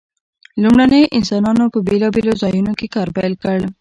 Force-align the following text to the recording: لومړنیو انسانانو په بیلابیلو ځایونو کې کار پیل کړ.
لومړنیو 0.63 1.11
انسانانو 1.17 1.65
په 1.73 1.79
بیلابیلو 1.87 2.39
ځایونو 2.41 2.71
کې 2.79 2.87
کار 2.95 3.07
پیل 3.15 3.33
کړ. 3.43 3.57